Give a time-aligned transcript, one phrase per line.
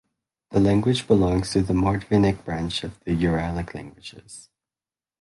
[0.49, 4.49] The language belongs to the Mordvinic branch of the Uralic languages.